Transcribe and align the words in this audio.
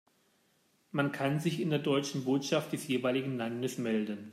Man 0.91 1.11
kann 1.11 1.39
sich 1.39 1.59
in 1.59 1.69
der 1.69 1.77
deutschen 1.77 2.23
Botschaft 2.25 2.73
des 2.73 2.87
jeweiligen 2.87 3.37
Landes 3.37 3.77
melden. 3.77 4.29